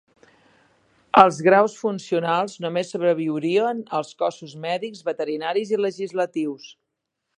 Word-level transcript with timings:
Els 1.23 1.41
graus 1.47 1.75
funcionals 1.81 2.55
només 2.65 2.93
sobreviurien 2.95 3.83
als 3.99 4.15
cossos 4.23 4.57
mèdics, 4.65 5.05
veterinaris 5.11 5.75
i 5.79 5.81
legislatius. 5.89 6.67